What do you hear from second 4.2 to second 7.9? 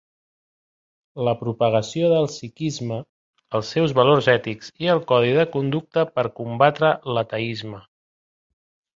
ètics i el codi de conducta per combatre l'ateisme.